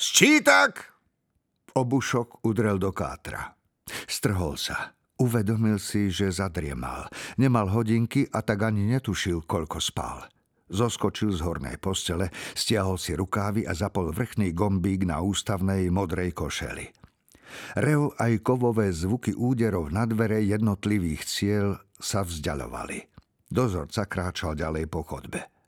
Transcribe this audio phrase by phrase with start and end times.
[0.00, 0.96] Sčítak!
[1.76, 3.52] Obušok udrel do kátra.
[4.08, 4.96] Strhol sa.
[5.20, 7.12] Uvedomil si, že zadriemal.
[7.36, 10.24] Nemal hodinky a tak ani netušil, koľko spal.
[10.72, 16.88] Zoskočil z hornej postele, stiahol si rukávy a zapol vrchný gombík na ústavnej modrej košeli.
[17.76, 23.04] Rev aj kovové zvuky úderov na dvere jednotlivých ciel sa vzdialovali.
[23.52, 25.59] Dozorca kráčal ďalej po chodbe.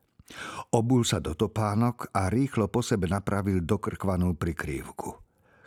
[0.73, 5.23] Obul sa do topánok a rýchlo po sebe napravil dokrkvanú prikrývku.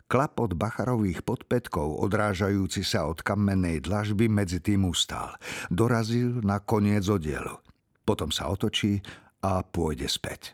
[0.05, 5.33] Klapot bacharových podpetkov, odrážajúci sa od kamennej dlažby, medzi tým ustal.
[5.73, 7.57] Dorazil na koniec odielu.
[8.05, 9.01] Potom sa otočí
[9.41, 10.53] a pôjde späť.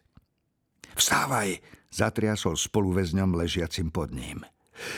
[0.96, 1.60] Vstávaj!
[1.92, 4.48] Zatriasol spoluväzňom ležiacim pod ním.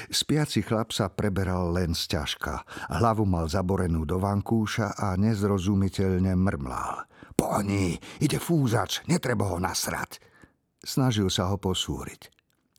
[0.09, 2.63] Spiaci chlap sa preberal len z ťažka.
[2.94, 7.09] Hlavu mal zaborenú do vankúša a nezrozumiteľne mrmlal.
[7.34, 10.22] Pohni, ide fúzač, netreba ho nasrať.
[10.84, 12.30] Snažil sa ho posúriť.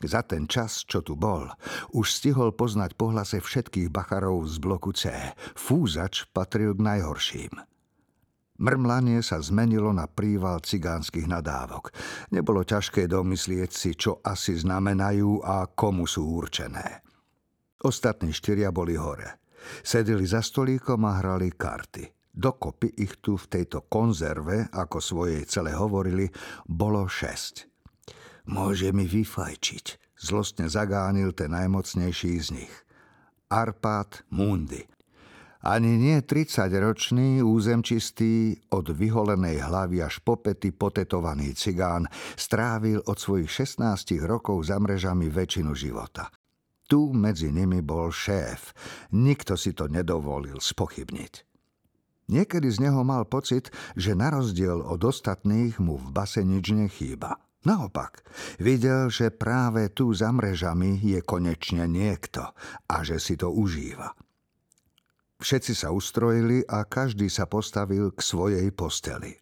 [0.04, 1.48] Za ten čas, čo tu bol,
[1.94, 5.10] už stihol poznať pohlase všetkých bacharov z bloku C.
[5.54, 7.73] Fúzač patril k najhorším.
[8.54, 11.90] Mrmlanie sa zmenilo na príval cigánskych nadávok.
[12.30, 17.02] Nebolo ťažké domyslieť si, čo asi znamenajú a komu sú určené.
[17.82, 19.42] Ostatní štyria boli hore.
[19.82, 22.14] Sedeli za stolíkom a hrali karty.
[22.34, 26.30] Dokopy ich tu v tejto konzerve, ako svojej celé hovorili,
[26.66, 27.70] bolo šesť.
[28.50, 32.74] Môže mi vyfajčiť, zlostne zagánil ten najmocnejší z nich.
[33.50, 34.93] Arpát Mundi.
[35.64, 42.04] Ani nie 30-ročný, územčistý, od vyholenej hlavy až po pety potetovaný cigán
[42.36, 43.80] strávil od svojich 16
[44.28, 46.28] rokov za mrežami väčšinu života.
[46.84, 48.76] Tu medzi nimi bol šéf.
[49.16, 51.48] Nikto si to nedovolil spochybniť.
[52.28, 57.40] Niekedy z neho mal pocit, že na rozdiel od ostatných mu v base nič nechýba.
[57.64, 58.20] Naopak,
[58.60, 62.52] videl, že práve tu za mrežami je konečne niekto
[62.84, 64.12] a že si to užíva.
[65.42, 69.34] Všetci sa ustrojili a každý sa postavil k svojej posteli.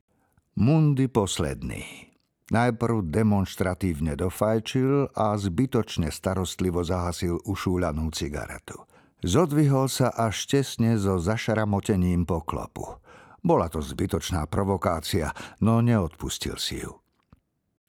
[0.56, 2.12] Mundy posledný.
[2.52, 8.76] Najprv demonstratívne dofajčil a zbytočne starostlivo zahasil ušúľanú cigaretu.
[9.24, 13.00] Zodvihol sa až tesne so zašaramotením poklopu.
[13.42, 17.01] Bola to zbytočná provokácia, no neodpustil si ju.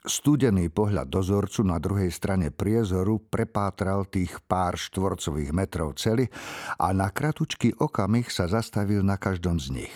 [0.04, 6.28] Studený pohľad dozorcu na druhej strane priezoru prepátral tých pár štvorcových metrov cely
[6.76, 9.96] a na kratučký okamih sa zastavil na každom z nich.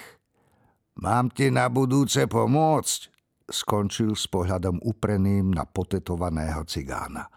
[0.96, 3.00] Mám ti na budúce pomôcť,
[3.52, 7.28] skončil s pohľadom upreným na potetovaného cigána.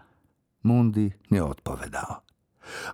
[0.63, 2.23] Mundi neodpovedal.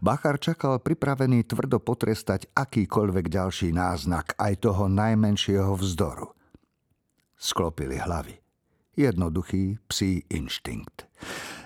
[0.00, 6.32] Bachar čakal pripravený tvrdo potrestať akýkoľvek ďalší náznak aj toho najmenšieho vzdoru.
[7.36, 8.45] Sklopili hlavy
[8.96, 11.06] jednoduchý psí inštinkt.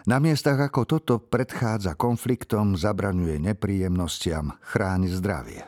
[0.05, 5.63] Na miestach ako toto predchádza konfliktom, zabraňuje nepríjemnostiam, chráni zdravie.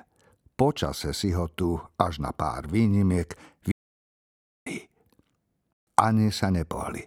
[0.59, 3.33] Počase si ho tu až na pár výnimiek
[6.03, 7.07] ani sa nepohli.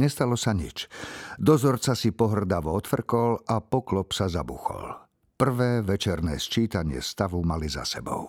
[0.00, 0.88] Nestalo sa nič.
[1.36, 4.92] Dozorca si pohrdavo odfrkol a poklop sa zabuchol.
[5.36, 8.28] Prvé večerné sčítanie stavu mali za sebou.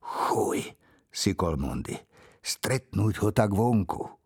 [0.00, 0.60] Chuj,
[1.08, 2.13] si Kolmundi
[2.44, 4.20] stretnúť ho tak vonku.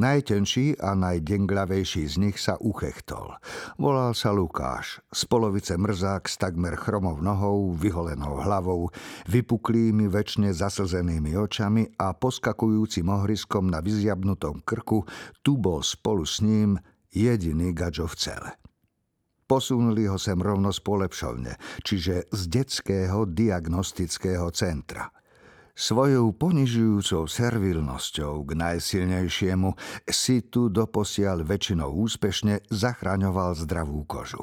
[0.00, 3.36] Najtenší a najdenglavejší z nich sa uchechtol.
[3.76, 8.88] Volal sa Lukáš, z polovice mrzák s takmer chromou nohou, vyholenou hlavou,
[9.28, 15.04] vypuklými, väčšine zaslzenými očami a poskakujúcim ohriskom na vyzjabnutom krku,
[15.44, 16.80] tu bol spolu s ním
[17.12, 18.50] jediný gadžo v cele.
[19.44, 25.12] Posunuli ho sem rovno z polepšovne, čiže z detského diagnostického centra–
[25.74, 29.78] Svojou ponižujúcou servilnosťou k najsilnejšiemu
[30.10, 34.42] si tu doposiaľ väčšinou úspešne zachraňoval zdravú kožu.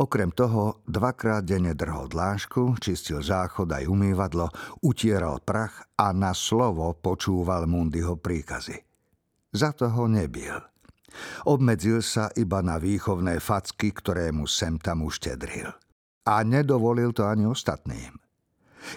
[0.00, 4.48] Okrem toho dvakrát denne drhol dlášku, čistil záchod aj umývadlo,
[4.80, 8.80] utieral prach a na slovo počúval Mundyho príkazy.
[9.52, 10.56] Za toho nebil.
[11.48, 15.72] Obmedzil sa iba na výchovné facky, ktoré mu sem tam uštedril.
[16.28, 18.12] A nedovolil to ani ostatným–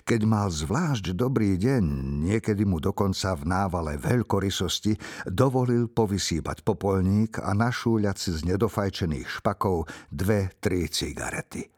[0.08, 1.84] keď mal zvlášť dobrý deň,
[2.28, 4.98] niekedy mu dokonca v návale veľkorysosti
[5.28, 11.70] dovolil povysýbať popolník a našúľať si z nedofajčených špakov dve, tri cigarety.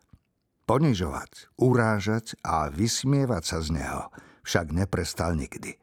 [0.64, 4.04] Ponižovať, urážať a vysmievať sa z neho
[4.44, 5.80] však neprestal nikdy.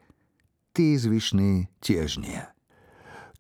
[0.71, 2.41] Tí zvyšní tiež nie.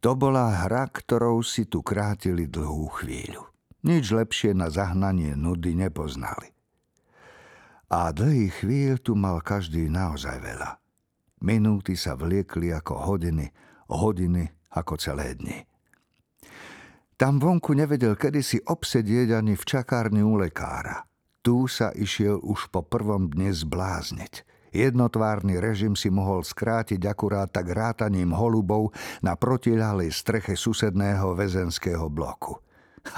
[0.00, 3.44] To bola hra, ktorou si tu krátili dlhú chvíľu.
[3.84, 6.52] Nič lepšie na zahnanie nudy nepoznali.
[7.90, 10.78] A dlhý chvíľ tu mal každý naozaj veľa.
[11.42, 13.50] Minúty sa vliekli ako hodiny,
[13.90, 15.66] hodiny ako celé dni.
[17.19, 21.02] Tam vonku nevedel kedy si obsedieť ani v čakárni u lekára.
[21.42, 24.46] Tu sa išiel už po prvom dne zblázniť.
[24.70, 32.54] Jednotvárny režim si mohol skrátiť akurát tak rátaním holubov na protiľahlej streche susedného väzenského bloku.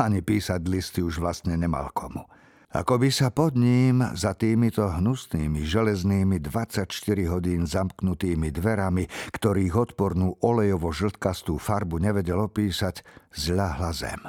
[0.01, 2.25] Ani písať listy už vlastne nemal komu.
[2.73, 6.89] Ako by sa pod ním za týmito hnusnými železnými 24
[7.29, 13.05] hodín zamknutými dverami, ktorých odpornú olejovo-žltkastú farbu nevedel opísať,
[13.37, 14.25] zľahla zem.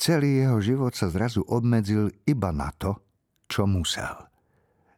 [0.00, 2.96] Celý jeho život sa zrazu obmedzil iba na to,
[3.44, 4.24] čo musel.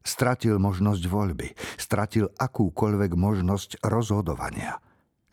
[0.07, 1.51] Stratil možnosť voľby,
[1.83, 4.79] stratil akúkoľvek možnosť rozhodovania.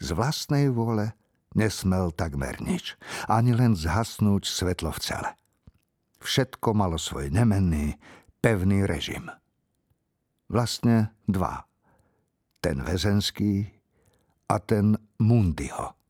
[0.02, 1.14] Z vlastnej vôle
[1.54, 2.98] nesmel takmer nič,
[3.30, 5.30] ani len zhasnúť svetlo v cele.
[6.24, 8.00] Všetko malo svoj nemenný,
[8.40, 9.28] pevný režim.
[10.48, 11.68] Vlastne dva.
[12.64, 13.68] Ten väzenský
[14.48, 16.03] a ten Mundyho.